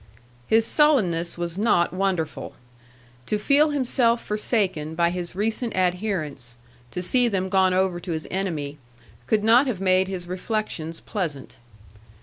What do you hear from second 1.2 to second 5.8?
was not wonderful. To feel himself forsaken by his recent